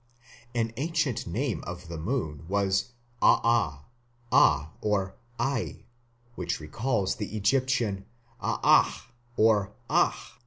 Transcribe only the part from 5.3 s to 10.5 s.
Ai, which recalls the Egyptian Aâh or Ah.